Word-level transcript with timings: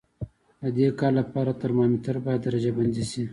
د 0.61 0.63
دې 0.77 0.87
کار 0.99 1.11
لپاره 1.19 1.51
ترمامتر 1.61 2.15
باید 2.25 2.41
درجه 2.47 2.71
بندي 2.77 3.03
شي. 3.11 3.23